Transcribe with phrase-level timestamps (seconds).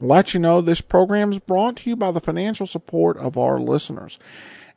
[0.00, 3.60] let you know this program is brought to you by the financial support of our
[3.60, 4.18] listeners.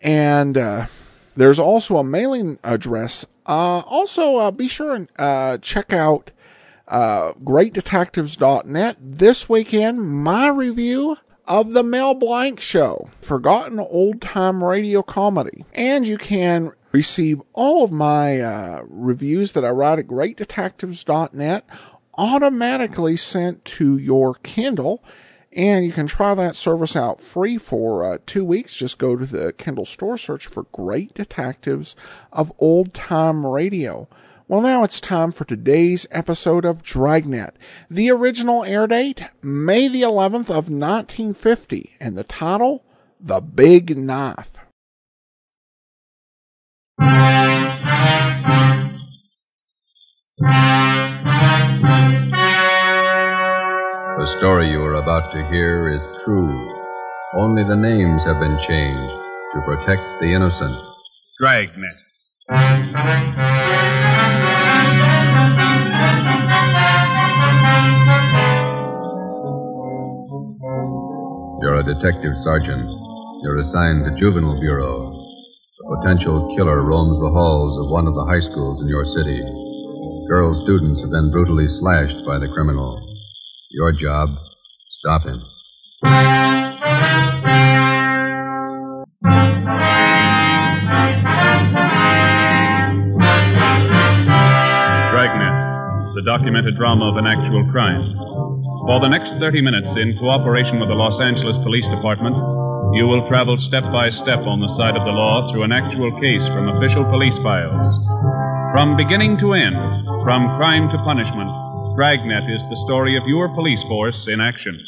[0.02, 0.86] And uh,
[1.36, 3.26] there's also a mailing address.
[3.48, 6.30] Uh, also, uh, be sure and uh, check out
[6.88, 8.98] uh, greatdetectives.net.
[9.02, 11.18] This weekend, my review
[11.48, 15.66] of The Mel Blanc Show, forgotten old time radio comedy.
[15.74, 21.66] And you can receive all of my uh, reviews that I write at greatdetectives.net
[22.18, 25.04] automatically sent to your Kindle.
[25.52, 28.76] And you can try that service out free for uh, two weeks.
[28.76, 31.96] Just go to the Kindle store, search for Great Detectives
[32.34, 34.10] of Old Time Radio.
[34.48, 37.56] Well, now it's time for today's episode of Dragnet.
[37.90, 42.84] The original air date, May the 11th of 1950, and the title,
[43.20, 44.52] The Big Knife.
[47.00, 47.08] The
[54.38, 56.72] story you are about to hear is true.
[57.34, 59.14] Only the names have been changed
[59.56, 60.78] to protect the innocent.
[61.40, 62.05] Dragnet.
[62.48, 62.58] You're
[71.80, 72.88] a detective sergeant.
[73.42, 75.12] You're assigned to Juvenile Bureau.
[75.82, 79.42] A potential killer roams the halls of one of the high schools in your city.
[80.30, 83.02] Girl students have been brutally slashed by the criminal.
[83.72, 84.30] Your job,
[85.02, 85.42] stop him.
[96.26, 98.02] Documented drama of an actual crime.
[98.90, 102.36] For the next 30 minutes, in cooperation with the Los Angeles Police Department,
[102.98, 106.10] you will travel step by step on the side of the law through an actual
[106.20, 107.86] case from official police files.
[108.74, 109.78] From beginning to end,
[110.26, 111.50] from crime to punishment,
[111.96, 114.82] Dragnet is the story of your police force in action.
[114.82, 114.86] It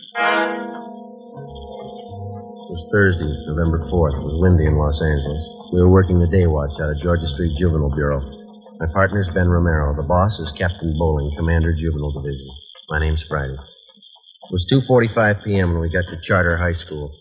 [2.74, 4.18] was Thursday, November 4th.
[4.18, 5.44] It was windy in Los Angeles.
[5.72, 8.37] We were working the day watch out of Georgia Street Juvenile Bureau.
[8.80, 9.96] My partner's Ben Romero.
[9.96, 12.48] The boss is Captain Bowling, Commander Juvenile Division.
[12.90, 13.54] My name's Friday.
[13.54, 15.74] It was 2.45 p.m.
[15.74, 17.12] when we got to Charter High School.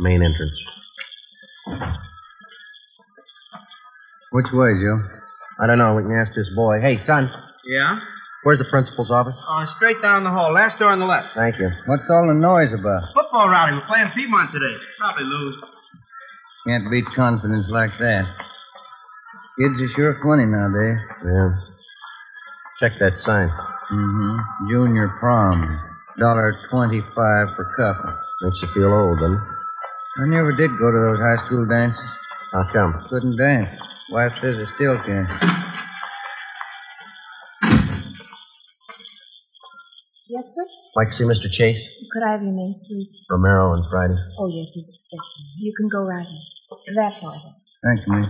[0.00, 0.56] Main entrance.
[4.32, 5.00] Which way, Joe?
[5.60, 5.94] I don't know.
[5.94, 6.80] We can ask this boy.
[6.80, 7.30] Hey, son,
[7.66, 7.98] Yeah?
[8.42, 9.36] where's the principal's office?
[9.48, 10.52] Uh, straight down the hall.
[10.52, 11.28] Last door on the left.
[11.36, 11.70] Thank you.
[11.86, 13.02] What's all the noise about?
[13.14, 13.72] Football rally.
[13.72, 14.74] We're playing Piedmont today.
[14.98, 15.54] Probably lose.
[16.66, 18.24] Can't beat confidence like that.
[19.58, 20.98] Kids are sure funny nowadays.
[21.24, 21.50] Yeah.
[22.80, 23.48] Check that sign.
[23.48, 24.68] Mm-hmm.
[24.70, 25.80] Junior prom.
[26.18, 28.10] Dollar twenty-five per couple.
[28.42, 29.42] Makes you feel old, doesn't it?
[30.22, 32.02] I never did go to those high school dances.
[32.52, 33.06] How come?
[33.10, 33.70] Couldn't dance.
[34.10, 35.26] Wife says I still can.
[40.28, 40.64] Yes, sir?
[40.96, 41.50] Like to see Mr.
[41.50, 41.82] Chase?
[42.12, 43.08] Could I have your names, please?
[43.30, 44.14] Romero and Friday.
[44.38, 45.66] Oh, yes, he's expecting you.
[45.70, 46.94] You can go right in.
[46.96, 47.42] That's way.
[47.82, 48.28] Thank you, miss.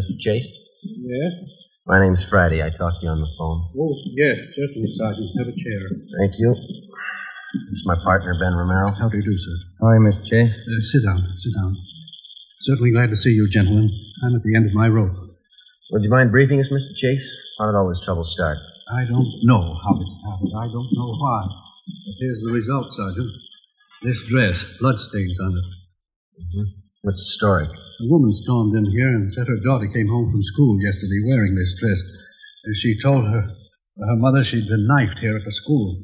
[0.00, 0.16] Mr.
[0.18, 0.48] Chase?
[0.82, 1.32] Yes?
[1.84, 2.64] My name's Friday.
[2.64, 3.68] I talked to you on the phone.
[3.76, 5.28] Oh, yes, certainly, Sergeant.
[5.36, 5.80] Have a chair.
[6.24, 6.56] Thank you.
[7.68, 8.96] This is my partner, Ben Romero.
[8.96, 9.56] How do you do, sir?
[9.84, 10.24] Hi, Mr.
[10.24, 10.56] Chase.
[10.56, 11.76] Uh, sit down, sit down.
[12.60, 13.90] Certainly glad to see you, gentlemen.
[14.24, 15.12] I'm at the end of my rope.
[15.92, 16.96] Would you mind briefing us, Mr.
[16.96, 17.26] Chase?
[17.58, 18.56] How did all this trouble start?
[18.96, 20.52] I don't know how it started.
[20.56, 21.44] I don't know why.
[21.44, 23.32] But here's the result, Sergeant.
[24.02, 26.66] This dress, bloodstains on it.
[27.02, 27.68] What's the story?
[28.00, 31.52] A woman stormed in here and said her daughter came home from school yesterday wearing
[31.52, 32.00] this dress.
[32.64, 33.52] And she told her
[34.00, 36.00] her mother she'd been knifed here at the school.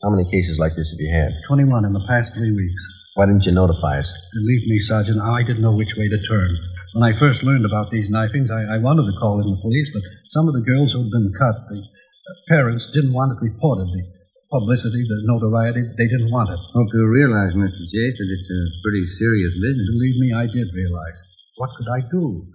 [0.00, 1.36] How many cases like this have you had?
[1.46, 2.82] 21 in the past three weeks.
[3.20, 4.08] Why didn't you notify us?
[4.32, 6.56] Believe me, Sergeant, I didn't know which way to turn.
[6.96, 9.92] When I first learned about these knifings, I, I wanted to call in the police,
[9.92, 13.92] but some of the girls who'd been cut, the uh, parents didn't want it reported.
[13.92, 14.04] The
[14.48, 16.60] publicity, the notoriety, they didn't want it.
[16.72, 17.84] Hope you realize, Mr.
[17.92, 19.92] Chase, that it's a pretty serious business.
[19.92, 21.25] Believe me, I did realize.
[21.56, 22.46] What could I do?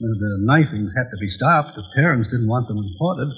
[0.00, 1.76] The knifings had to be stopped.
[1.76, 3.28] The parents didn't want them reported.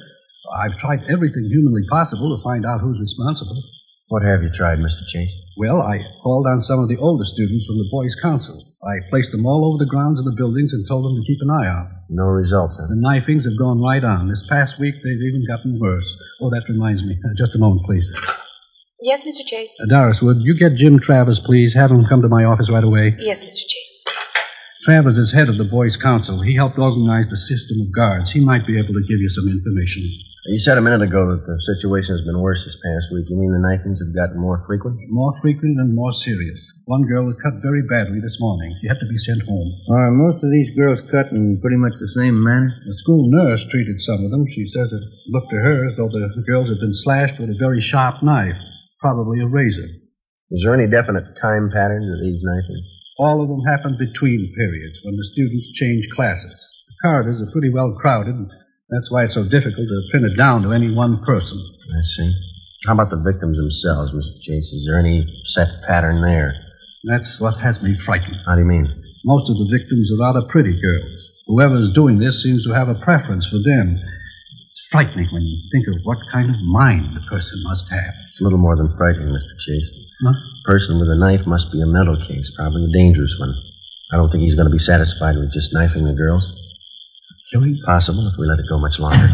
[0.55, 3.63] I've tried everything humanly possible to find out who's responsible.
[4.09, 5.03] What have you tried, Mr.
[5.09, 5.33] Chase?
[5.57, 8.63] Well, I called on some of the older students from the Boys' Council.
[8.85, 11.39] I placed them all over the grounds of the buildings and told them to keep
[11.41, 11.89] an eye out.
[12.11, 12.89] No results, huh?
[12.89, 14.29] The knifings have gone right on.
[14.29, 16.07] This past week, they've even gotten worse.
[16.43, 17.19] Oh, that reminds me.
[17.39, 18.07] Just a moment, please.
[19.01, 19.47] Yes, Mr.
[19.47, 19.71] Chase.
[19.83, 21.75] Uh, Doris, would you get Jim Travers, please?
[21.75, 23.17] Have him come to my office right away.
[23.19, 23.65] Yes, Mr.
[23.67, 23.92] Chase.
[24.83, 26.43] Travers is head of the Boys' Council.
[26.43, 28.35] He helped organize the system of guards.
[28.35, 30.03] He might be able to give you some information.
[30.51, 33.31] You said a minute ago that the situation has been worse this past week.
[33.31, 34.99] You mean the knifings have gotten more frequent?
[35.07, 36.59] More frequent and more serious.
[36.91, 38.75] One girl was cut very badly this morning.
[38.83, 39.71] She had to be sent home.
[39.95, 42.75] Are most of these girls cut in pretty much the same manner?
[42.83, 44.51] The school nurse treated some of them.
[44.51, 47.63] She says it looked to her as though the girls had been slashed with a
[47.63, 48.59] very sharp knife,
[48.99, 49.87] probably a razor.
[50.51, 53.02] Is there any definite time pattern to these knifings?
[53.19, 56.55] All of them happen between periods when the students change classes.
[56.89, 58.51] The corridors are pretty well crowded, and
[58.89, 61.59] that's why it's so difficult to pin it down to any one person.
[61.59, 62.33] I see.
[62.87, 64.41] How about the victims themselves, Mr.
[64.43, 64.73] Chase?
[64.73, 66.55] Is there any set pattern there?
[67.05, 68.39] That's what has me frightened.
[68.47, 68.89] How do you mean?
[69.25, 71.29] Most of the victims are rather pretty girls.
[71.47, 74.01] Whoever's doing this seems to have a preference for them.
[74.93, 78.13] It's frightening when you think of what kind of mind the person must have.
[78.29, 79.57] It's a little more than frightening, Mr.
[79.67, 79.89] Chase.
[80.23, 80.33] Huh?
[80.37, 83.55] A person with a knife must be a mental case, probably a dangerous one.
[84.13, 86.45] I don't think he's going to be satisfied with just knifing the girls.
[87.51, 87.81] Killing?
[87.87, 89.33] Possible if we let it go much longer.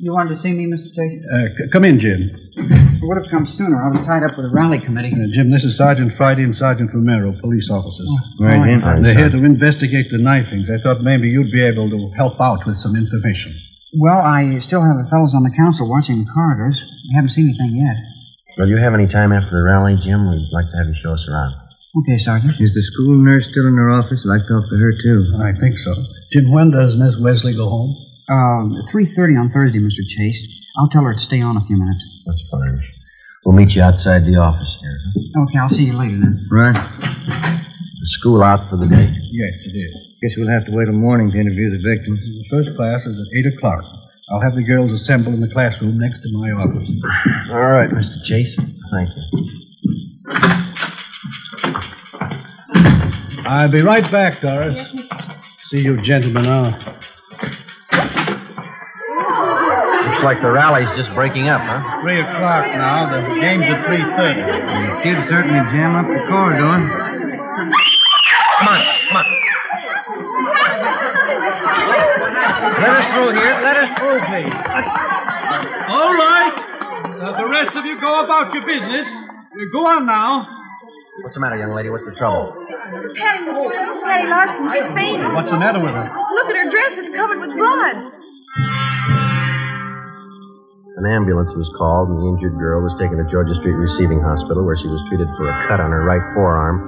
[0.00, 0.88] You wanted to see me, Mr.
[0.96, 1.20] Chase?
[1.20, 2.32] Uh, c- come in, Jim.
[2.56, 3.76] I would have come sooner.
[3.76, 5.12] I was tied up with a rally committee.
[5.12, 8.08] Uh, Jim, this is Sergeant Friday and Sergeant Romero, police officers.
[8.40, 8.80] Right, Jim.
[8.80, 10.70] Hi, They're here to investigate the knifings.
[10.70, 13.54] I thought maybe you'd be able to help out with some information.
[13.92, 16.80] Well, I still have the fellows on the council watching the corridors.
[16.80, 17.96] We haven't seen anything yet.
[18.56, 20.28] Will you have any time after the rally, Jim?
[20.30, 21.54] We'd like to have you show us around.
[22.00, 22.56] Okay, Sergeant.
[22.58, 24.24] Is the school nurse still in her office?
[24.24, 25.36] I'd like to talk to her, too.
[25.44, 25.92] I think so.
[26.32, 27.92] Jim, when does Miss Wesley go home?
[28.32, 30.00] Um, 3.30 on Thursday, Mr.
[30.08, 30.40] Chase.
[30.78, 32.02] I'll tell her to stay on a few minutes.
[32.24, 32.80] That's fine.
[33.44, 34.98] We'll meet you outside the office here.
[35.44, 36.48] Okay, I'll see you later then.
[36.50, 37.68] Right.
[38.02, 39.14] The school out for the day?
[39.30, 39.94] Yes, it is.
[40.20, 42.18] Guess we'll have to wait till morning to interview the victims.
[42.18, 43.84] The first class is at 8 o'clock.
[44.28, 46.90] I'll have the girls assemble in the classroom next to my office.
[47.52, 48.20] All right, Mr.
[48.24, 48.58] Chase.
[48.90, 49.22] Thank you.
[53.46, 54.76] I'll be right back, Doris.
[55.66, 56.74] See you gentlemen out.
[60.08, 62.02] Looks like the rally's just breaking up, huh?
[62.02, 63.10] Three o'clock now.
[63.14, 64.42] The game's at three thirty.
[64.42, 67.12] The kids certainly jam up the corridor.
[68.62, 69.24] Come on, come on.
[72.82, 73.54] Let us through here.
[73.62, 74.54] Let us through, please.
[75.86, 76.54] All right.
[77.22, 79.06] Now, the rest of you go about your business.
[79.06, 80.42] Uh, Go on now.
[81.22, 81.86] What's the matter, young lady?
[81.92, 82.56] What's the trouble?
[83.14, 85.28] Patty, Patty Larson, she's fainted.
[85.30, 86.08] What's the matter with her?
[86.08, 86.92] Look at her dress.
[86.98, 87.96] It's covered with blood.
[90.98, 94.64] An ambulance was called, and the injured girl was taken to Georgia Street Receiving Hospital,
[94.64, 96.80] where she was treated for a cut on her right forearm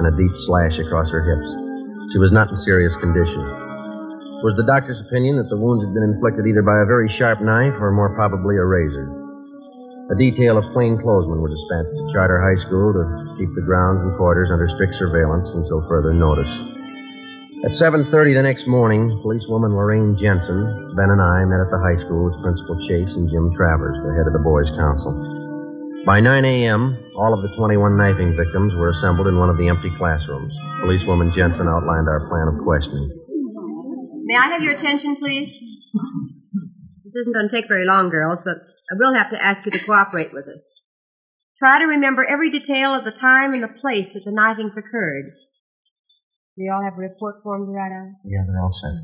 [0.00, 1.50] and a deep slash across her hips.
[2.14, 3.42] She was not in serious condition.
[4.44, 7.40] Was the doctor's opinion that the wounds had been inflicted either by a very sharp
[7.40, 9.08] knife or more probably a razor.
[10.12, 13.04] A detail of plainclothesmen were dispatched to Charter High School to
[13.40, 16.52] keep the grounds and quarters under strict surveillance until further notice.
[17.64, 21.96] At 7.30 the next morning, policewoman Lorraine Jensen, Ben and I met at the high
[22.04, 26.04] school with Principal Chase and Jim Travers, the head of the Boys' Council.
[26.04, 29.72] By 9 a.m., all of the 21 knifing victims were assembled in one of the
[29.72, 30.52] empty classrooms.
[30.84, 33.23] Policewoman Jensen outlined our plan of questioning.
[34.26, 35.52] May I have your attention, please?
[37.04, 38.56] This isn't going to take very long, girls, but
[38.90, 40.62] I will have to ask you to cooperate with us.
[41.58, 45.26] Try to remember every detail of the time and the place that the knifings occurred.
[46.56, 48.16] We all have a report form to write on.
[48.24, 48.96] Yeah, they're all set.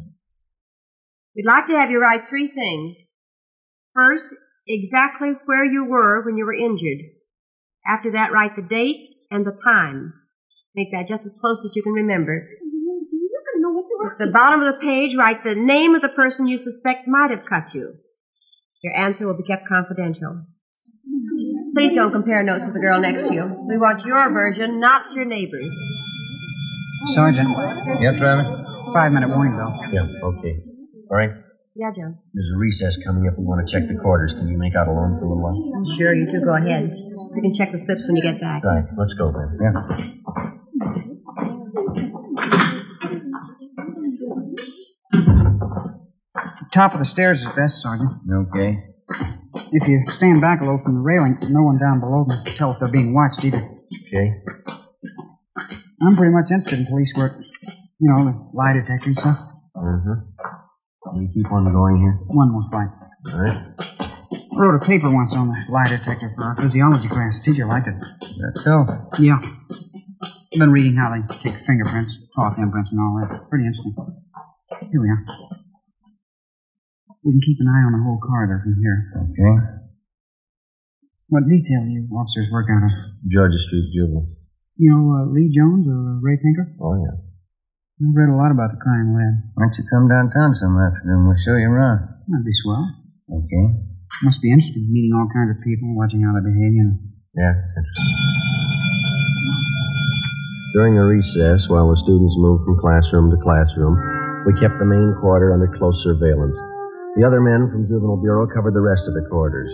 [1.37, 2.97] We'd like to have you write three things.
[3.95, 4.25] First,
[4.67, 7.05] exactly where you were when you were injured.
[7.87, 10.15] After that, write the date and the time.
[10.75, 12.49] Make that just as close as you can remember.
[14.00, 17.30] At the bottom of the page, write the name of the person you suspect might
[17.30, 17.95] have cut you.
[18.83, 20.47] Your answer will be kept confidential.
[21.76, 23.45] Please don't compare notes with the girl next to you.
[23.69, 25.69] We want your version, not your neighbor's.
[27.14, 27.49] Sergeant,
[28.00, 28.49] Yep, Travis?
[28.95, 29.73] five minute warning bell.
[29.92, 30.54] Yeah, okay.
[31.11, 31.30] All right.
[31.76, 32.14] Yeah, Joe.
[32.35, 33.38] There's a recess coming up.
[33.38, 34.33] We want to check the quarters.
[34.33, 35.97] Can you make out alone for a little while?
[35.97, 36.90] Sure, you two go ahead.
[36.90, 38.64] You can check the slips when you get back.
[38.64, 38.85] Right.
[38.99, 39.59] Let's go then.
[39.61, 40.60] Yeah.
[46.73, 48.11] Top of the stairs is best, Sergeant.
[48.31, 48.79] Okay.
[49.73, 52.73] If you stand back a little from the railing, no one down below can tell
[52.73, 53.67] if they're being watched either.
[54.07, 54.31] Okay.
[56.00, 57.33] I'm pretty much interested in police work.
[57.99, 59.39] You know, the lie detector and stuff.
[59.75, 60.15] Uh-huh.
[61.11, 62.19] Can you keep on going here?
[62.31, 62.89] One more flight.
[63.35, 63.59] All right.
[64.55, 67.35] wrote a paper once on the lie detector for our physiology class.
[67.43, 67.99] The teacher liked it.
[67.99, 68.87] That's so.
[69.19, 69.43] Yeah.
[69.43, 73.50] I've been reading how they take fingerprints, cloth imprints, and all that.
[73.50, 73.95] Pretty interesting.
[74.91, 75.60] Here we are.
[77.21, 78.99] We can keep an eye on the whole corridor from here.
[79.29, 79.55] Okay.
[81.29, 82.93] What detail do you officers work out of?
[83.29, 84.33] Georgia Street Juvenile.
[84.81, 86.73] You know uh, Lee Jones or Ray Pinker?
[86.81, 87.21] Oh, yeah.
[88.00, 89.53] I've read a lot about the crime lab.
[89.53, 91.29] Why don't you come downtown some afternoon?
[91.29, 92.09] We'll show you around.
[92.25, 92.89] That'd be swell.
[93.29, 93.67] Okay.
[94.25, 96.97] Must be interesting, meeting all kinds of people, watching how they behave, you know.
[97.37, 98.11] Yeah, it's interesting.
[100.73, 104.00] During the recess, while the students moved from classroom to classroom,
[104.49, 106.57] we kept the main quarter under close surveillance.
[107.19, 109.67] The other men from Juvenile Bureau covered the rest of the quarters.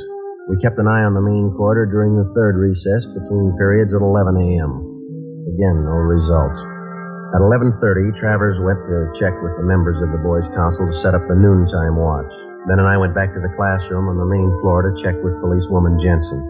[0.48, 4.00] We kept an eye on the main quarter during the third recess between periods at
[4.00, 4.72] 11 a.m.
[5.44, 6.56] Again, no results.
[7.36, 11.12] At 11.30, Travers went to check with the members of the Boys' Council to set
[11.12, 12.32] up the noontime watch.
[12.72, 15.36] Ben and I went back to the classroom on the main floor to check with
[15.44, 16.40] policewoman Jensen.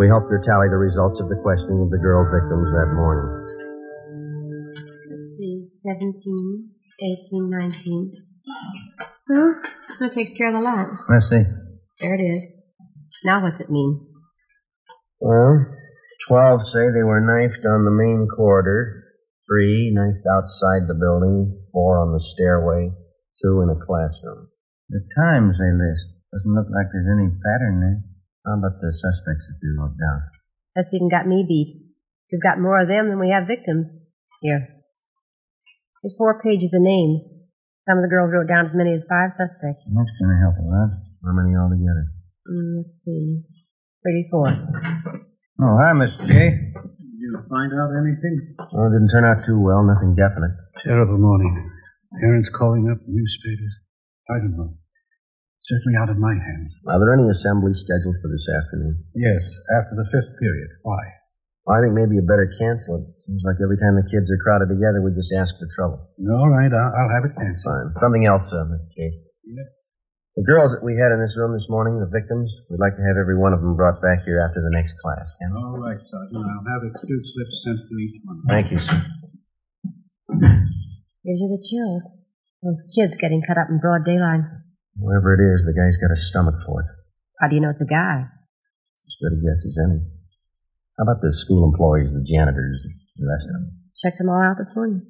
[0.00, 3.28] We helped her tally the results of the questioning of the girl victims that morning.
[5.12, 5.68] Let's see.
[5.84, 6.72] 17,
[7.28, 8.16] 18, 19.
[9.28, 9.60] Well,
[10.00, 10.88] that takes care of the lot.
[11.08, 11.44] Let's see.
[12.00, 12.42] There it is.
[13.24, 14.08] Now what's it mean?
[15.20, 15.66] Well,
[16.28, 19.04] 12 say they were knifed on the main corridor,
[19.44, 22.92] three knifed outside the building, four on the stairway,
[23.42, 24.48] two in a classroom.
[24.88, 26.16] The times they list.
[26.32, 28.00] Doesn't look like there's any pattern there.
[28.46, 30.20] How about the suspects that you wrote down?
[30.74, 31.82] That's even got me beat.
[32.32, 33.90] We've got more of them than we have victims.
[34.40, 34.68] Here.
[36.02, 37.20] There's four pages of names.
[37.90, 39.82] Some of the girls wrote down as many as five suspects.
[39.82, 40.94] That's going to help a lot.
[41.26, 42.06] How many altogether?
[42.46, 43.42] Mm, let's see.
[44.06, 44.46] 34.
[45.58, 46.22] Oh, hi, Mr.
[46.22, 46.70] J.
[46.70, 48.54] Did you find out anything?
[48.70, 50.54] Well, it didn't turn out too well, nothing definite.
[50.86, 51.50] Terrible morning.
[52.22, 53.74] Parents calling up newspapers.
[54.30, 54.78] I don't know.
[55.66, 56.70] Certainly out of my hands.
[56.86, 59.02] Are there any assemblies scheduled for this afternoon?
[59.18, 59.42] Yes,
[59.74, 60.70] after the fifth period.
[60.86, 61.02] Why?
[61.70, 63.14] Well, I think maybe you better cancel it.
[63.30, 66.02] Seems like every time the kids are crowded together, we just ask for trouble.
[66.18, 67.94] All right, I'll, I'll have it canceled.
[67.94, 68.02] Fine.
[68.02, 68.90] Something else, uh, Mr.
[68.90, 69.14] Chase.
[69.46, 69.70] Yeah.
[70.34, 73.06] The girls that we had in this room this morning, the victims, we'd like to
[73.06, 75.62] have every one of them brought back here after the next class, can we?
[75.62, 76.42] All right, Sergeant.
[76.42, 78.42] I'll have excuse slips sent to each one.
[78.50, 78.98] Thank you, sir.
[81.22, 82.02] Here's are the chills.
[82.66, 84.42] Those kids getting cut up in broad daylight.
[84.98, 86.90] Whoever it is, the guy's got a stomach for it.
[87.38, 88.26] How do you know it's a guy?
[88.26, 90.18] It's as good a guess as any.
[91.00, 92.76] How about the school employees, the janitors,
[93.16, 93.72] the rest of them?
[94.04, 95.00] Checked them all out this morning.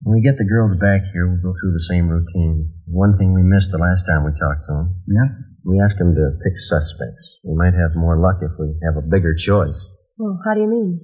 [0.00, 2.72] When we get the girls back here, we'll go through the same routine.
[2.88, 5.04] One thing we missed the last time we talked to them.
[5.04, 5.28] Yeah?
[5.68, 7.44] We asked them to pick suspects.
[7.44, 9.76] We might have more luck if we have a bigger choice.
[10.16, 10.96] Well, how do you mean?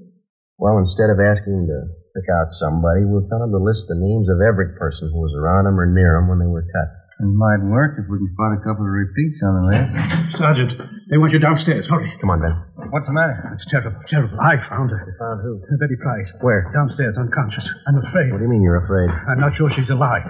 [0.56, 1.78] Well, instead of asking them to
[2.16, 5.36] pick out somebody, we'll tell them to list the names of every person who was
[5.36, 6.88] around them or near them when they were cut.
[7.20, 10.34] It might work if we can spot a couple of repeats on the list.
[10.34, 10.74] Sergeant,
[11.06, 11.86] they want you downstairs.
[11.86, 12.10] Hurry.
[12.18, 12.58] Come on, Ben.
[12.90, 13.38] What's the matter?
[13.54, 14.34] It's terrible, terrible.
[14.42, 14.98] I found her.
[15.06, 15.62] You found who?
[15.78, 16.26] Betty Price.
[16.42, 16.66] Where?
[16.74, 17.62] Downstairs, unconscious.
[17.86, 18.34] I'm afraid.
[18.34, 19.14] What do you mean you're afraid?
[19.30, 20.26] I'm not sure she's alive.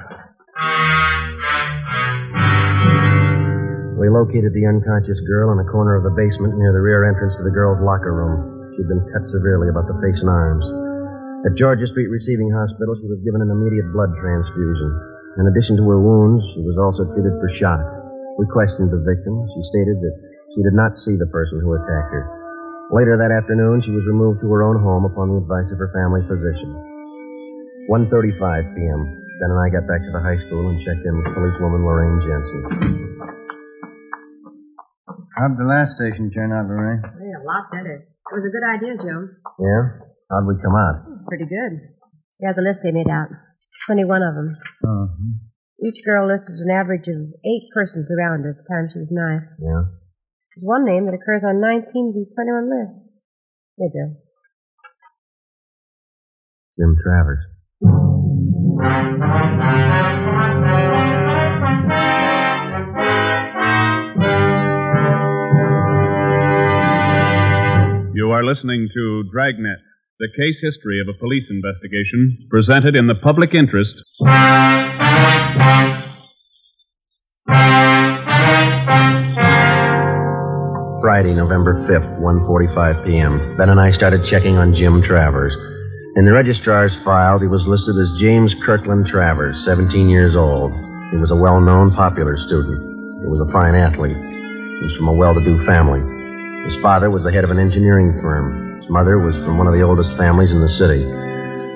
[3.97, 7.33] We located the unconscious girl in a corner of the basement near the rear entrance
[7.41, 8.77] to the girls' locker room.
[8.77, 10.69] She'd been cut severely about the face and arms.
[11.49, 15.14] At Georgia Street Receiving Hospital, she was given an immediate blood transfusion.
[15.35, 17.83] In addition to her wounds, she was also treated for shock.
[18.39, 19.35] We questioned the victim.
[19.51, 20.15] She stated that
[20.55, 22.25] she did not see the person who attacked her.
[22.95, 25.91] Later that afternoon, she was removed to her own home upon the advice of her
[25.91, 26.71] family physician.
[27.91, 29.01] 1.35 p.m.
[29.43, 32.23] Ben and I got back to the high school and checked in with policewoman Lorraine
[32.23, 32.63] Jensen.
[35.35, 37.03] How'd the last station turn out, Lorraine?
[37.03, 38.07] Yeah, a lot better.
[38.07, 39.27] It was a good idea, Joe.
[39.59, 39.83] Yeah?
[40.31, 40.97] How'd we come out?
[41.03, 41.99] Hmm, pretty good.
[42.39, 43.35] Here's the list they made out.
[43.87, 44.57] 21 of them.
[44.85, 45.07] Uh-huh.
[45.85, 49.11] Each girl listed an average of eight persons around her at the time she was
[49.11, 49.61] knifed.
[49.61, 49.85] Yeah?
[50.55, 53.05] There's one name that occurs on 19 of these 21 lists.
[53.77, 54.17] Here, Joe.
[56.79, 57.39] Jim Travers.
[68.15, 69.79] You are listening to Dragnet,
[70.21, 74.01] the case history of a police investigation presented in the public interest.
[81.01, 83.57] Friday, November 5th, 1.45 p.m.
[83.57, 85.57] Ben and I started checking on Jim Travers.
[86.17, 90.73] In the registrar's files, he was listed as James Kirkland Travers, 17 years old.
[91.11, 92.81] He was a well-known, popular student.
[93.21, 94.17] He was a fine athlete.
[94.17, 96.01] He was from a well-to-do family.
[96.63, 98.74] His father was the head of an engineering firm.
[98.85, 101.05] His mother was from one of the oldest families in the city.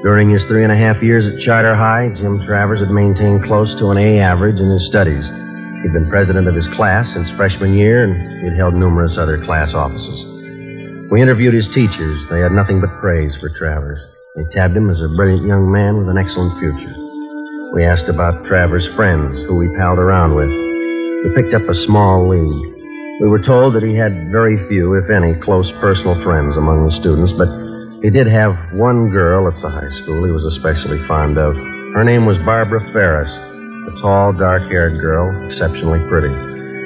[0.03, 3.75] During his three and a half years at Charter High, Jim Travers had maintained close
[3.77, 5.27] to an A average in his studies.
[5.81, 9.73] He'd been president of his class since freshman year, and he'd held numerous other class
[9.73, 10.23] offices.
[11.11, 12.29] We interviewed his teachers.
[12.29, 14.05] They had nothing but praise for Travers.
[14.37, 16.95] They tabbed him as a brilliant young man with an excellent future.
[17.73, 20.50] We asked about Travers' friends, who he palled around with.
[20.50, 22.77] We picked up a small lead.
[23.20, 26.92] We were told that he had very few, if any, close personal friends among the
[26.92, 27.48] students, but
[28.00, 31.56] he did have one girl at the high school he was especially fond of.
[31.56, 36.32] Her name was Barbara Ferris, a tall, dark haired girl, exceptionally pretty.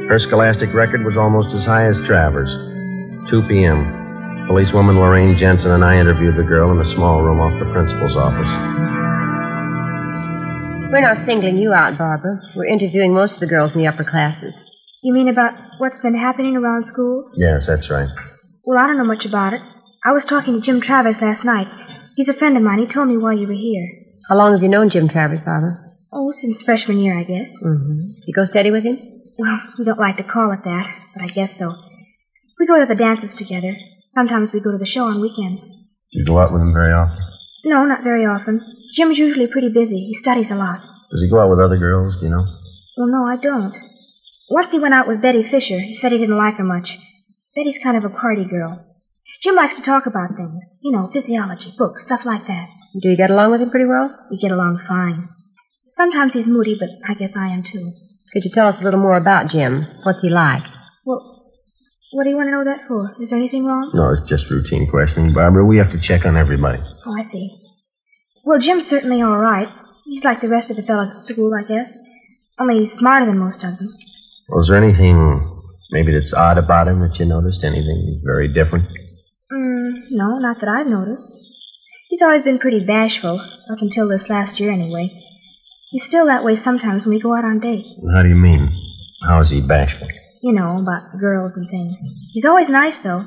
[0.08, 2.48] Her scholastic record was almost as high as Travers.
[3.28, 4.46] 2 p.m.
[4.46, 8.16] Policewoman Lorraine Jensen and I interviewed the girl in a small room off the principal's
[8.16, 8.48] office.
[10.90, 12.40] We're not singling you out, Barbara.
[12.56, 14.62] We're interviewing most of the girls in the upper classes.
[15.02, 17.25] You mean about what's been happening around school?
[17.35, 18.09] Yes, that's right.
[18.64, 19.61] Well, I don't know much about it.
[20.04, 21.66] I was talking to Jim Travers last night.
[22.14, 22.78] He's a friend of mine.
[22.78, 23.88] He told me why you were here.
[24.28, 25.75] How long have you known Jim Travers, Barbara?
[26.12, 27.50] Oh, since freshman year, I guess.
[27.64, 28.14] Mm-hmm.
[28.26, 28.97] You go steady with him?
[29.37, 31.75] Well, we don't like to call it that, but I guess so.
[32.61, 33.75] We go to the dances together.
[34.11, 35.66] Sometimes we go to the show on weekends.
[36.12, 37.18] Do you go out with him very often?
[37.64, 38.61] No, not very often.
[38.94, 39.99] Jim's usually pretty busy.
[40.06, 40.78] He studies a lot.
[41.11, 42.44] Does he go out with other girls, do you know?
[42.97, 43.75] Well, no, I don't.
[44.50, 45.78] Once he went out with Betty Fisher.
[45.78, 46.99] He said he didn't like her much.
[47.54, 48.84] Betty's kind of a party girl.
[49.42, 50.62] Jim likes to talk about things.
[50.82, 52.68] You know, physiology, books, stuff like that.
[53.00, 54.14] Do you get along with him pretty well?
[54.30, 55.28] We get along fine.
[55.90, 57.92] Sometimes he's moody, but I guess I am too.
[58.32, 59.87] Could you tell us a little more about Jim?
[60.04, 60.64] What's he like?
[61.04, 61.52] Well,
[62.12, 63.14] what do you want to know that for?
[63.20, 63.90] Is there anything wrong?
[63.94, 65.64] No, it's just routine questioning, Barbara.
[65.64, 66.78] We have to check on everybody.
[67.06, 67.58] Oh, I see.
[68.44, 69.68] Well, Jim's certainly all right.
[70.04, 71.93] He's like the rest of the fellows at school, I guess.
[72.58, 73.88] Only he's smarter than most of them.
[74.52, 75.41] Was there anything
[75.91, 77.65] maybe that's odd about him that you noticed?
[77.65, 78.86] Anything very different?
[79.50, 81.30] Mm, no, not that I've noticed.
[82.10, 85.10] He's always been pretty bashful, up until this last year anyway.
[85.91, 87.88] He's still that way sometimes when we go out on dates.
[88.15, 88.69] How do you mean?
[89.26, 90.06] How is he bashful?
[90.43, 91.97] You know, about girls and things.
[92.32, 93.25] He's always nice, though.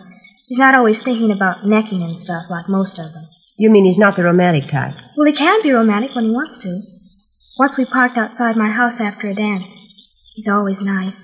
[0.48, 3.26] He's not always thinking about necking and stuff like most of them.
[3.58, 4.94] You mean he's not the romantic type?
[5.18, 6.82] Well, he can be romantic when he wants to.
[7.58, 9.85] Once we parked outside my house after a dance.
[10.36, 11.16] He's always nice.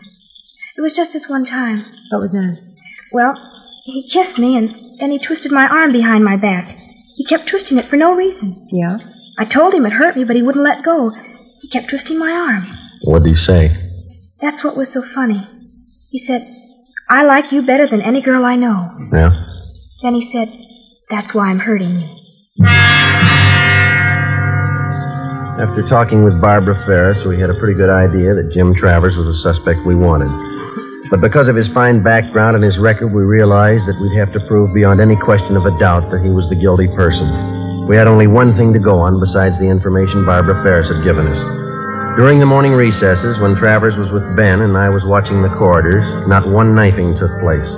[0.78, 1.84] It was just this one time.
[2.10, 2.58] What was that?
[3.12, 3.36] Well,
[3.84, 6.78] he kissed me and then he twisted my arm behind my back.
[7.16, 8.56] He kept twisting it for no reason.
[8.72, 8.98] Yeah?
[9.38, 11.12] I told him it hurt me, but he wouldn't let go.
[11.60, 12.68] He kept twisting my arm.
[13.02, 13.76] What did he say?
[14.40, 15.46] That's what was so funny.
[16.10, 16.42] He said,
[17.10, 18.92] I like you better than any girl I know.
[19.12, 19.32] Yeah?
[20.02, 20.50] Then he said,
[21.10, 22.21] That's why I'm hurting you.
[25.62, 29.28] After talking with Barbara Ferris, we had a pretty good idea that Jim Travers was
[29.28, 30.32] the suspect we wanted.
[31.12, 34.40] But because of his fine background and his record, we realized that we'd have to
[34.40, 37.86] prove beyond any question of a doubt that he was the guilty person.
[37.86, 41.28] We had only one thing to go on besides the information Barbara Ferris had given
[41.28, 41.38] us.
[42.18, 46.10] During the morning recesses, when Travers was with Ben and I was watching the corridors,
[46.28, 47.70] not one knifing took place.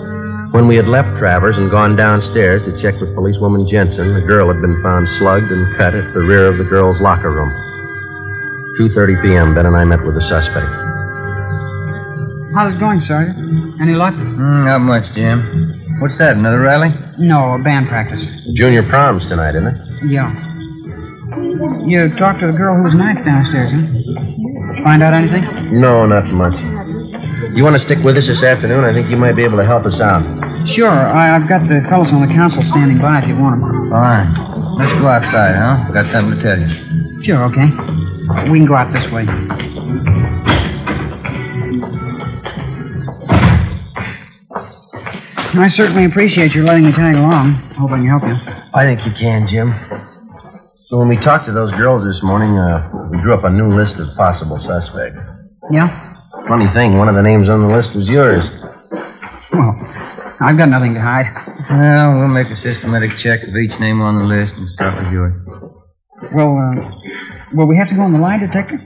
[0.53, 4.47] When we had left Travers and gone downstairs to check with policewoman Jensen, a girl
[4.47, 7.72] had been found slugged and cut at the rear of the girls' locker room.
[8.79, 10.65] 2.30 p.m., Ben and I met with the suspect.
[12.55, 13.79] How's it going, Sergeant?
[13.79, 14.15] Any luck?
[14.15, 15.99] Mm, not much, Jim.
[15.99, 16.91] What's that, another rally?
[17.19, 18.25] No, a band practice.
[18.53, 20.09] Junior prom's tonight, isn't it?
[20.09, 20.33] Yeah.
[21.85, 24.83] You talked to the girl who was knifed downstairs, huh?
[24.83, 25.79] Find out anything?
[25.79, 26.55] No, not much.
[27.55, 28.83] You want to stick with us this afternoon?
[28.83, 30.23] I think you might be able to help us out.
[30.67, 30.89] Sure.
[30.89, 33.89] I, I've got the fellows on the council standing by if you want them.
[33.91, 34.33] Fine.
[34.77, 35.91] Let's go outside, huh?
[35.91, 37.23] Got something to tell you.
[37.23, 37.69] Sure, okay.
[38.51, 39.25] We can go out this way.
[45.55, 47.53] I certainly appreciate your letting me tag along.
[47.77, 48.35] Hope I can help you.
[48.73, 49.73] I think you can, Jim.
[50.87, 53.67] So when we talked to those girls this morning, uh, we drew up a new
[53.67, 55.19] list of possible suspects.
[55.71, 56.17] Yeah?
[56.47, 58.49] Funny thing, one of the names on the list was yours.
[59.53, 59.75] Well,
[60.39, 61.27] I've got nothing to hide.
[61.69, 65.13] Well, we'll make a systematic check of each name on the list and start with
[65.13, 65.33] yours.
[66.33, 66.91] Well, uh,
[67.53, 68.79] will we have to go on the lie detector?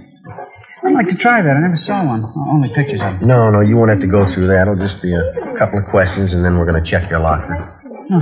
[0.83, 1.57] I'd like to try that.
[1.57, 2.23] I never saw one.
[2.23, 3.25] Only pictures of it.
[3.25, 4.63] No, no, you won't have to go through that.
[4.63, 7.73] It'll just be a couple of questions, and then we're going to check your locker.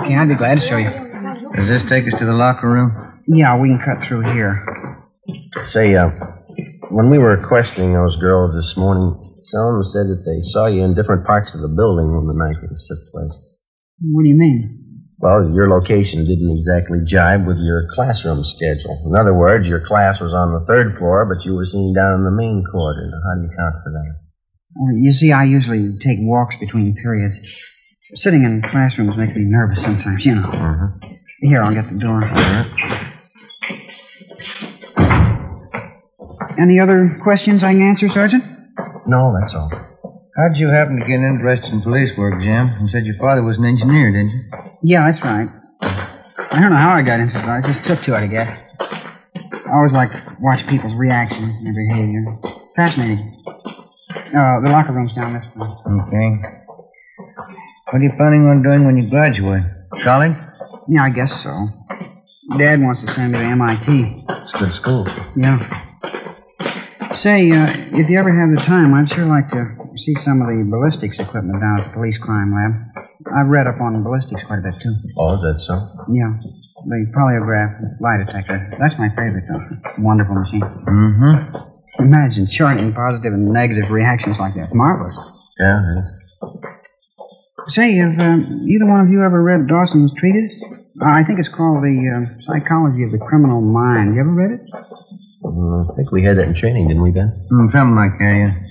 [0.01, 0.89] Okay, I'd be glad to show you.
[1.55, 3.21] Does this take us to the locker room?
[3.27, 4.55] Yeah, we can cut through here.
[5.65, 6.09] Say, uh,
[6.89, 10.67] when we were questioning those girls this morning, some of them said that they saw
[10.67, 13.35] you in different parts of the building when the knifings took place.
[14.01, 14.84] What do you mean?
[15.17, 19.01] Well, your location didn't exactly jibe with your classroom schedule.
[19.07, 22.19] In other words, your class was on the third floor, but you were seen down
[22.19, 23.11] in the main corridor.
[23.23, 24.15] How do you account for that?
[24.75, 27.35] Well, you see, I usually take walks between periods.
[28.15, 30.49] Sitting in classrooms makes me nervous sometimes, you know.
[30.49, 30.87] Uh-huh.
[31.41, 32.21] Here, I'll get the door.
[36.59, 38.43] Any other questions I can answer, Sergeant?
[39.07, 39.71] No, that's all.
[40.35, 42.75] How'd you happen to get interested in police work, Jim?
[42.81, 44.43] You said your father was an engineer, didn't you?
[44.83, 45.47] Yeah, that's right.
[45.81, 47.45] I don't know how I got into it.
[47.45, 48.51] I just took to it, I guess.
[48.51, 52.25] I always like to watch people's reactions and their behavior.
[52.75, 53.43] Fascinating.
[53.47, 55.67] Uh, the locker room's down this way.
[56.03, 56.35] Okay.
[57.91, 59.63] What are you planning on doing when you graduate?
[60.03, 60.35] College?
[60.89, 61.67] Yeah, I guess so.
[62.57, 64.25] Dad wants to send me to MIT.
[64.27, 65.07] It's a good school.
[65.37, 65.63] Yeah.
[67.15, 70.47] Say, uh, if you ever have the time, I'd sure like to see some of
[70.47, 72.73] the ballistics equipment down at the police crime lab.
[73.33, 74.93] I've read up on ballistics quite a bit, too.
[75.17, 75.75] Oh, is that so?
[76.13, 76.33] Yeah.
[76.85, 78.71] The polygraph lie detector.
[78.79, 80.03] That's my favorite, though.
[80.03, 80.61] Wonderful machine.
[80.61, 82.03] Mm-hmm.
[82.03, 84.73] Imagine charting positive and negative reactions like that.
[84.73, 85.17] Marvelous.
[85.59, 86.11] Yeah, it is.
[87.73, 90.51] Say, have um, either one of you ever read Dawson's treatise?
[91.01, 94.13] Uh, I think it's called The uh, Psychology of the Criminal Mind.
[94.13, 94.61] You ever read it?
[95.43, 97.47] Uh, I think we had that in training, didn't we, Ben?
[97.51, 98.64] Mm, something like that, yeah.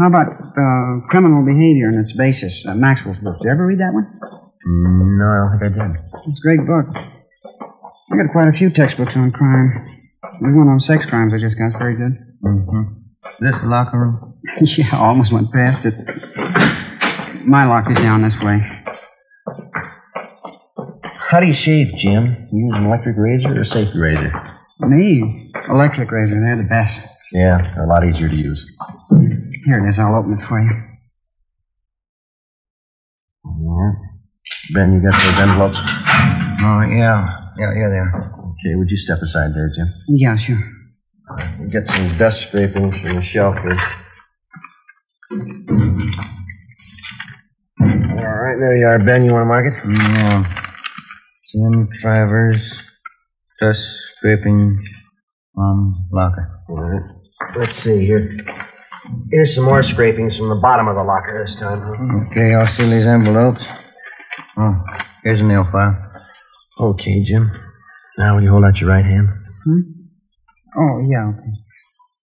[0.00, 2.64] How about uh, criminal behavior and its basis?
[2.66, 3.36] Uh, Maxwell's book.
[3.36, 4.08] Did you ever read that one?
[4.64, 5.96] No, I don't think I did.
[6.26, 6.86] It's a great book.
[6.96, 10.08] I got quite a few textbooks on crime.
[10.40, 11.66] There's one on sex crimes I just got.
[11.66, 12.16] It's very good.
[12.42, 13.44] Mm-hmm.
[13.44, 14.40] This locker room?
[14.62, 15.94] yeah, I almost went past it.
[17.44, 18.64] My locker's down this way.
[21.28, 22.48] How do you shave, Jim?
[22.50, 24.32] You use an electric razor or a safety razor?
[24.80, 25.52] Me?
[25.68, 26.40] Electric razor.
[26.40, 26.98] They're the best.
[27.32, 28.64] Yeah, they're a lot easier to use.
[29.64, 29.98] Here it is.
[29.98, 30.70] I'll open it for you.
[33.44, 33.92] Yeah.
[34.74, 35.78] Ben, you got those envelopes?
[35.78, 37.26] Oh, yeah.
[37.58, 38.32] Yeah, yeah, are.
[38.52, 39.92] Okay, would you step aside there, Jim?
[40.08, 40.58] Yeah, sure.
[41.58, 43.78] We'll get some dust scrapings from the shelf here.
[47.80, 49.24] All right, there you are, Ben.
[49.24, 49.74] You want to mark it?
[50.16, 50.44] Yeah.
[51.52, 52.62] Jim Travers,
[53.60, 53.84] dust
[54.16, 54.84] scrapings
[55.56, 56.60] on locker.
[56.68, 57.02] All right.
[57.58, 58.36] Let's see here.
[59.30, 62.26] Here's some more scrapings from the bottom of the locker this time, huh?
[62.30, 63.64] Okay, I'll seal these envelopes.
[64.56, 64.74] Oh,
[65.22, 65.96] here's a nail file.
[66.78, 67.50] Okay, Jim.
[68.18, 69.28] Now, will you hold out your right hand?
[69.64, 69.80] Hmm?
[70.76, 71.52] Oh, yeah, okay.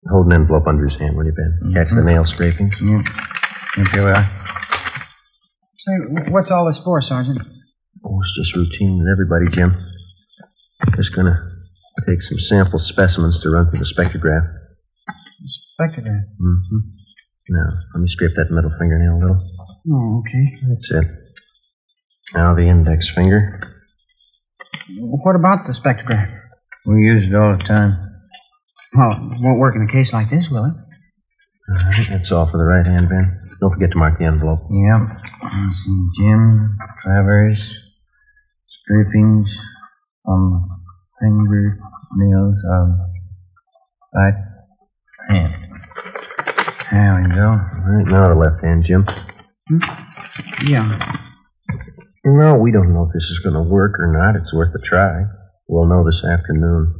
[0.09, 1.71] Hold an envelope under his hand, will you, Ben?
[1.73, 2.75] Catch the nail scrapings.
[2.77, 3.03] Here
[4.03, 4.29] we are.
[5.77, 5.93] Say,
[6.29, 7.39] what's all this for, Sergeant?
[8.03, 9.75] Oh, it's just routine with everybody, Jim.
[10.95, 11.51] Just gonna
[12.07, 14.47] take some sample specimens to run through the spectrograph.
[15.45, 16.25] Spectrograph.
[16.41, 16.79] Mm-hmm.
[17.49, 19.41] Now, let me scrape that middle fingernail a little.
[19.91, 20.57] Oh, okay.
[20.67, 21.05] That's it.
[22.33, 23.61] Now the index finger.
[24.99, 26.29] What about the spectrograph?
[26.85, 27.97] We use it all the time.
[28.95, 30.73] Well, it won't work in a case like this, will it?
[31.69, 33.39] All right, that's all for the right hand, Ben.
[33.59, 34.59] Don't forget to mark the envelope.
[34.69, 35.01] Yep.
[35.43, 36.07] Let's see.
[36.17, 37.59] Jim Travers,
[38.67, 39.49] scrapings
[40.25, 40.69] on
[41.19, 42.89] fingernails of
[44.13, 44.35] right
[45.27, 45.53] hand.
[46.91, 47.49] There we go.
[47.87, 49.05] Right now the left hand, Jim.
[50.65, 51.17] Yeah.
[52.25, 54.35] No, we don't know if this is going to work or not.
[54.35, 55.23] It's worth a try.
[55.67, 56.97] We'll know this afternoon.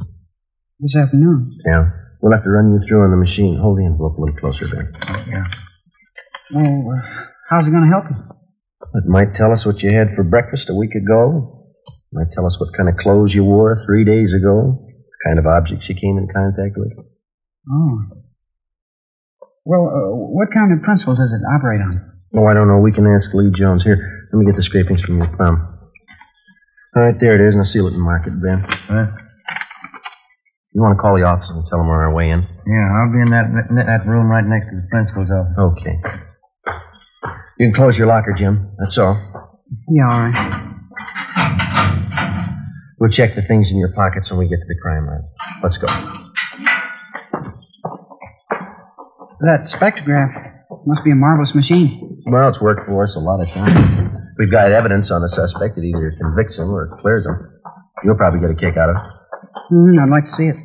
[0.80, 1.58] This afternoon.
[1.66, 1.90] Yeah.
[2.20, 3.58] We'll have to run you through on the machine.
[3.58, 4.92] Hold the envelope a little closer, Ben.
[5.28, 5.44] Yeah.
[6.56, 7.00] Oh, uh,
[7.50, 8.16] how's it going to help you?
[8.94, 11.66] It might tell us what you had for breakfast a week ago.
[11.86, 14.80] It might tell us what kind of clothes you wore three days ago.
[14.80, 16.92] The kind of objects you came in contact with.
[17.70, 18.17] Oh.
[19.68, 22.00] Well, uh, what kind of principle does it operate on?
[22.32, 22.80] Oh, I don't know.
[22.80, 23.84] We can ask Lee Jones.
[23.84, 24.00] Here,
[24.32, 25.60] let me get the scrapings from your thumb.
[26.96, 27.54] All right, there it is.
[27.54, 28.64] Now seal it and mark it, Ben.
[28.64, 29.12] Huh?
[30.72, 32.48] You want to call the office and tell them we're on our way in?
[32.64, 35.52] Yeah, I'll be in that that room right next to the principal's office.
[35.76, 36.00] Okay.
[37.58, 38.72] You can close your locker, Jim.
[38.78, 39.20] That's all.
[39.90, 40.64] Yeah, all right.
[42.98, 45.28] We'll check the things in your pockets when we get to the crime lab.
[45.62, 45.88] Let's go.
[49.40, 50.32] That spectrograph
[50.86, 52.20] must be a marvelous machine.
[52.26, 54.18] Well, it's worked for us a lot of times.
[54.38, 57.36] We've got evidence on the suspect that either convicts him or clears him.
[58.04, 59.02] You'll probably get a kick out of it.
[59.70, 60.56] Hmm, I'd like to see it.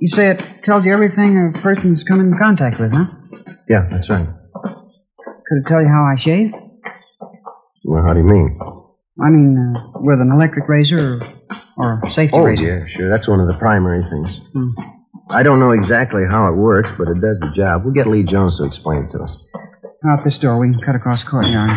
[0.00, 3.04] You say it tells you everything a person's come in contact with, huh?
[3.68, 4.26] Yeah, that's right.
[4.64, 6.50] Could it tell you how I shave?
[7.84, 8.58] Well, how do you mean?
[9.22, 11.22] I mean, uh, with an electric razor or,
[11.76, 12.62] or a safety Oh, razor.
[12.64, 13.10] yeah, sure.
[13.10, 14.40] That's one of the primary things.
[14.52, 14.70] Hmm.
[15.30, 17.84] I don't know exactly how it works, but it does the job.
[17.84, 19.36] We'll get Lee Jones to explain it to us.
[20.08, 20.58] Out this door.
[20.58, 21.70] We can cut across the courtyard.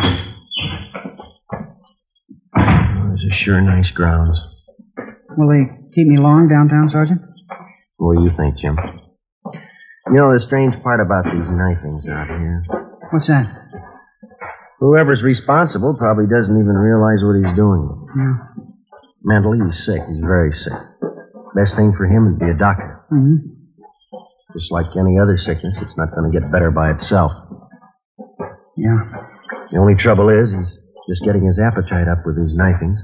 [2.56, 4.40] Oh, these are sure nice grounds.
[5.36, 7.20] Will they keep me long downtown, Sergeant?
[7.96, 8.76] What do you think, Jim?
[10.06, 12.64] You know, the strange part about these knifings out here.
[13.12, 13.46] What's that?
[14.80, 17.88] Whoever's responsible probably doesn't even realize what he's doing.
[18.18, 18.36] Yeah.
[19.22, 20.02] Mentally, he's sick.
[20.08, 20.76] He's very sick.
[21.54, 23.00] Best thing for him would be a doctor.
[23.10, 23.36] hmm
[24.52, 27.32] Just like any other sickness, it's not going to get better by itself.
[28.76, 28.98] Yeah.
[29.70, 30.74] The only trouble is, he's
[31.08, 33.00] just getting his appetite up with these knifings.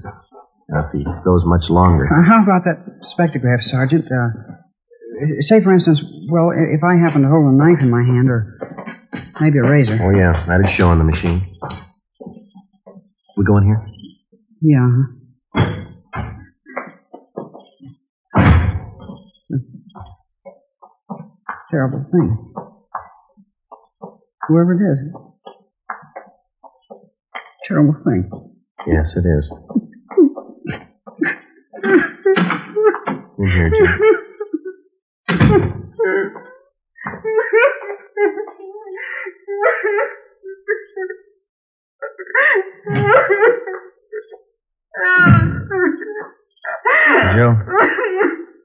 [0.68, 2.06] Now, if he goes much longer.
[2.06, 2.78] Uh, how about that
[3.14, 4.04] spectrograph, Sergeant?
[4.06, 4.28] Uh,
[5.40, 8.58] say, for instance, well, if I happen to hold a knife in my hand or
[9.40, 9.98] maybe a razor.
[10.02, 11.46] Oh, yeah, that'd show on the machine.
[13.36, 13.86] We go in here?
[14.60, 14.86] Yeah.
[21.70, 22.52] Terrible thing.
[24.48, 24.98] Whoever it is.
[27.68, 28.28] Terrible thing.
[28.86, 29.50] Yes, it is.
[33.38, 34.00] In here, Jim.
[47.36, 47.54] Joe,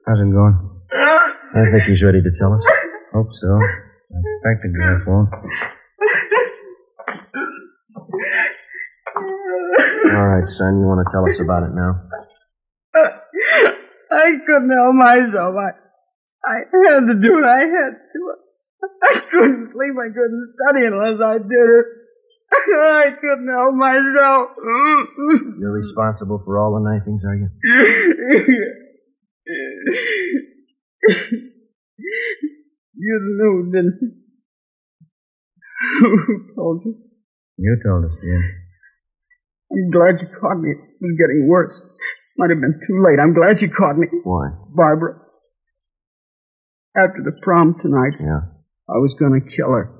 [0.06, 0.56] how's it going?
[0.92, 2.62] I think he's ready to tell us.
[3.16, 3.48] Hope so.
[3.48, 5.32] I expect the graph won't.
[10.12, 11.96] All right, son, you want to tell us about it now?
[14.12, 15.54] I couldn't help myself.
[15.56, 15.72] I,
[16.44, 16.60] I
[16.92, 17.44] had to do it.
[17.46, 18.34] I had to.
[19.02, 19.96] I couldn't sleep.
[19.96, 21.86] I couldn't study unless I did it.
[22.52, 24.50] I couldn't help myself.
[25.58, 27.48] You're responsible for all the knifings, are you?
[33.06, 34.10] you knew, didn't you?
[36.26, 36.94] Who told you?
[37.58, 38.42] You told us, Jim.
[39.72, 40.70] I'm glad you caught me.
[40.70, 41.74] It was getting worse.
[42.38, 43.18] Might have been too late.
[43.20, 44.06] I'm glad you caught me.
[44.24, 44.48] Why?
[44.74, 45.20] Barbara.
[46.96, 48.40] After the prom tonight, Yeah.
[48.88, 49.90] I was going to kill her.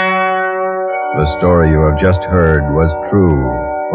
[0.00, 3.42] The story you have just heard was true.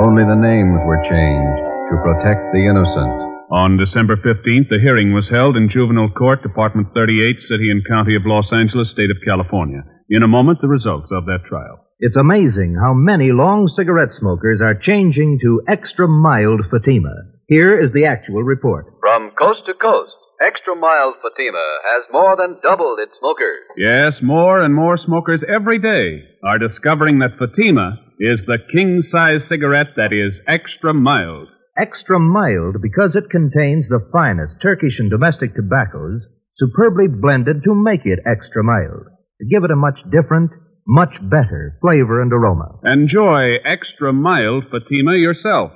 [0.04, 3.14] Only the names were changed to protect the innocent.
[3.52, 8.16] On December 15th, the hearing was held in Juvenile Court, Department 38, City and County
[8.16, 9.84] of Los Angeles, State of California.
[10.10, 11.86] In a moment, the results of that trial.
[12.00, 17.14] It's amazing how many long cigarette smokers are changing to extra mild Fatima.
[17.48, 18.88] Here is the actual report.
[19.02, 23.64] From coast to coast, Extra Mild Fatima has more than doubled its smokers.
[23.78, 29.48] Yes, more and more smokers every day are discovering that Fatima is the king size
[29.48, 31.48] cigarette that is extra mild.
[31.78, 36.22] Extra mild because it contains the finest Turkish and domestic tobaccos
[36.56, 39.08] superbly blended to make it extra mild,
[39.42, 40.52] to give it a much different,
[40.88, 42.80] much better flavor and aroma.
[42.86, 45.72] Enjoy extra mild Fatima yourself.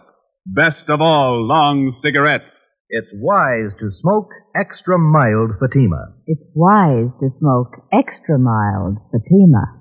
[0.45, 2.45] Best of all long cigarettes.
[2.87, 6.13] It's wise to smoke extra mild Fatima.
[6.27, 9.75] It's wise to smoke extra mild Fatima.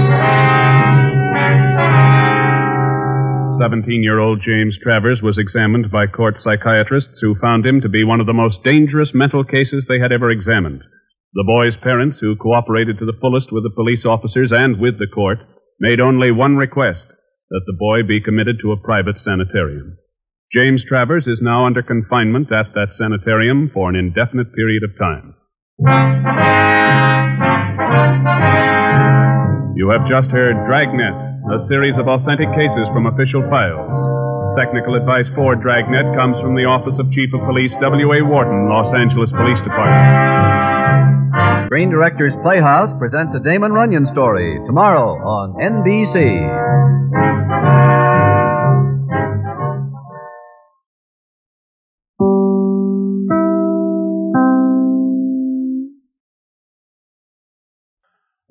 [3.58, 8.02] 17 year old James Travers was examined by court psychiatrists who found him to be
[8.02, 10.82] one of the most dangerous mental cases they had ever examined.
[11.34, 15.06] The boy's parents, who cooperated to the fullest with the police officers and with the
[15.06, 15.38] court,
[15.78, 17.06] made only one request
[17.50, 19.98] that the boy be committed to a private sanitarium.
[20.52, 25.34] James Travers is now under confinement at that sanitarium for an indefinite period of time.
[29.76, 33.92] You have just heard Dragnet, a series of authentic cases from official files.
[34.58, 38.24] Technical advice for Dragnet comes from the Office of Chief of Police W.A.
[38.24, 40.08] Worton, Los Angeles Police Department.
[41.68, 47.83] Screen Directors Playhouse presents a Damon Runyon story tomorrow on NBC.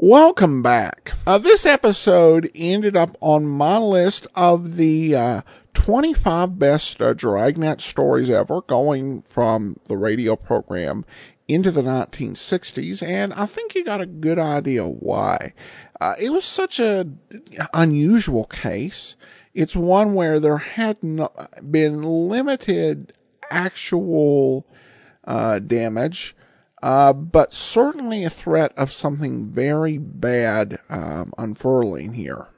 [0.06, 1.14] Welcome back.
[1.26, 5.42] Uh, this episode ended up on my list of the uh,
[5.76, 11.06] 25 best uh, Dragnet stories ever, going from the radio program
[11.48, 15.54] into the 1960s, and I think you got a good idea why.
[16.02, 17.20] Uh, it was such an
[17.74, 19.16] unusual case.
[19.54, 23.14] It's one where there had not been limited
[23.50, 24.68] actual
[25.24, 26.36] uh, damage
[26.84, 32.50] uh, but certainly a threat of something very bad um, unfurling here.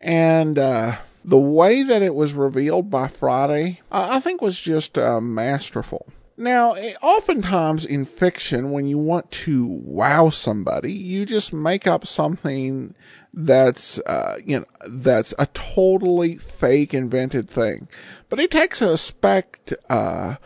[0.00, 4.96] And uh, the way that it was revealed by Friday, I I think was just
[4.96, 6.06] uh, masterful.
[6.38, 12.06] Now, eh, oftentimes in fiction, when you want to wow somebody, you just make up
[12.06, 12.94] something
[13.34, 17.86] that's uh, you know that's a totally fake invented thing.
[18.30, 20.36] But it takes a spect uh,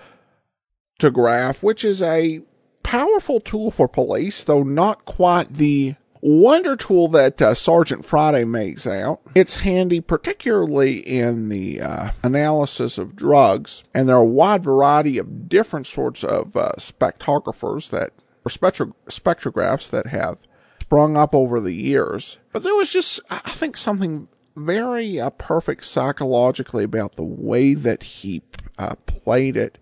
[0.99, 2.43] to graph, which is a
[2.87, 8.87] powerful tool for police, though not quite the wonder tool that uh, Sergeant Friday makes
[8.87, 9.21] out.
[9.35, 15.19] It's handy, particularly in the uh, analysis of drugs, and there are a wide variety
[15.19, 18.13] of different sorts of uh, spectrographers that,
[18.45, 20.39] or spectro- spectrographs that have
[20.81, 22.39] sprung up over the years.
[22.53, 28.05] But there was just, I think, something very uh, perfect psychologically about the way that
[28.05, 28.43] he
[28.79, 29.77] uh, played it.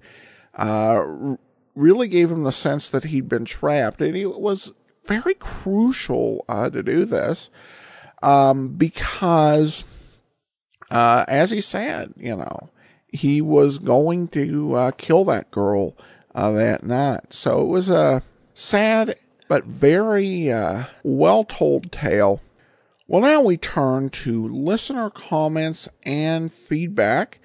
[0.54, 1.36] Uh,
[1.74, 4.72] really gave him the sense that he'd been trapped, and it was
[5.06, 7.50] very crucial uh, to do this
[8.22, 9.84] um, because,
[10.90, 12.70] uh, as he said, you know,
[13.08, 15.96] he was going to uh, kill that girl
[16.34, 17.32] that night.
[17.32, 18.22] So it was a
[18.54, 20.52] sad but very
[21.02, 22.40] well told tale.
[23.06, 27.38] Well, now we turn to listener comments and feedback.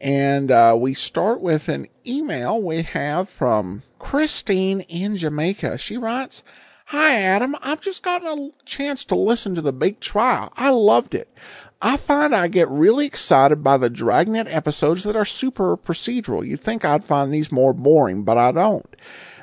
[0.00, 5.78] And uh, we start with an email we have from Christine in Jamaica.
[5.78, 6.42] She writes,
[6.86, 7.56] Hi, Adam.
[7.62, 10.52] I've just gotten a chance to listen to the big trial.
[10.56, 11.32] I loved it.
[11.80, 16.46] I find I get really excited by the Dragnet episodes that are super procedural.
[16.46, 18.96] You'd think I'd find these more boring, but I don't.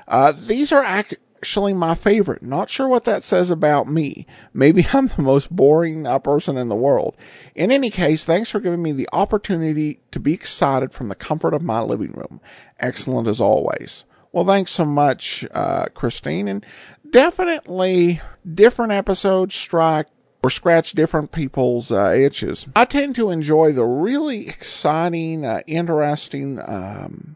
[0.08, 2.44] Uh, these are ac- actually my favorite.
[2.44, 4.28] Not sure what that says about me.
[4.54, 7.18] Maybe I'm the most boring uh, person in the world.
[7.56, 11.56] In any case, thanks for giving me the opportunity to be excited from the comfort
[11.56, 12.42] of my living room.
[12.80, 14.06] Excellent as always.
[14.32, 16.48] Well, thanks so much, uh, Christine.
[16.48, 16.64] And
[17.10, 20.08] definitely different episodes strike
[20.44, 22.68] or scratch different people's uh, itches.
[22.76, 27.36] I tend to enjoy the really exciting, uh, interesting, um,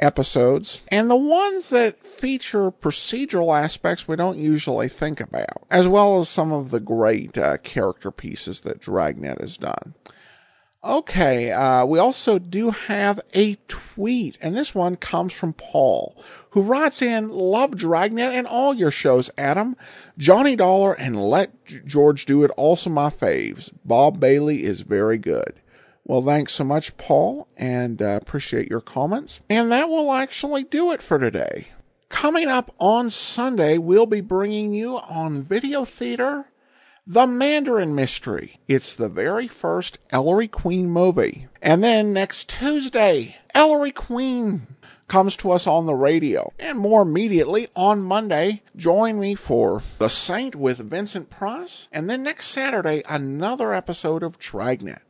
[0.00, 6.20] episodes and the ones that feature procedural aspects we don't usually think about, as well
[6.20, 9.94] as some of the great uh, character pieces that Dragnet has done.
[10.82, 16.16] Okay, uh, we also do have a tweet, and this one comes from Paul,
[16.50, 19.76] who writes in, Love Dragnet and all your shows, Adam.
[20.16, 21.52] Johnny Dollar and Let
[21.84, 23.70] George Do It, also my faves.
[23.84, 25.60] Bob Bailey is very good.
[26.04, 29.40] Well, thanks so much, Paul, and uh, appreciate your comments.
[29.48, 31.68] And that will actually do it for today.
[32.08, 36.46] Coming up on Sunday, we'll be bringing you on Video Theater
[37.06, 38.58] The Mandarin Mystery.
[38.66, 41.46] It's the very first Ellery Queen movie.
[41.62, 44.66] And then next Tuesday, Ellery Queen
[45.06, 46.52] comes to us on the radio.
[46.58, 51.88] And more immediately on Monday, join me for The Saint with Vincent Price.
[51.92, 55.02] And then next Saturday, another episode of Dragnet.